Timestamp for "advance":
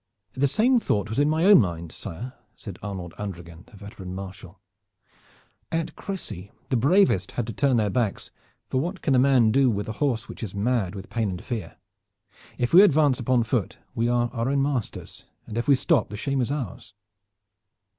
12.81-13.19